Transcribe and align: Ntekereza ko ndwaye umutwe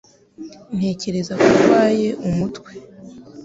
Ntekereza 0.77 1.33
ko 1.41 1.47
ndwaye 1.55 2.09
umutwe 2.27 2.71